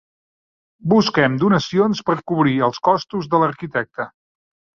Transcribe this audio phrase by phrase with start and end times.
[0.93, 4.09] Busquem donacions per cobrir els costos de l'arquitecte.